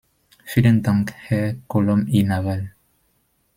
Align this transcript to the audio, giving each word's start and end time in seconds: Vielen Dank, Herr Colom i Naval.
Vielen 0.45 0.81
Dank, 0.81 1.13
Herr 1.13 1.53
Colom 1.67 2.07
i 2.07 2.23
Naval. 2.23 2.73